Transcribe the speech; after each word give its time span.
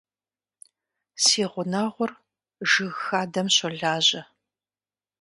Си 1.23 1.41
гъунэгъур 1.51 2.11
жыг 2.69 2.93
хадэм 3.03 3.47
щолажьэ. 3.55 4.21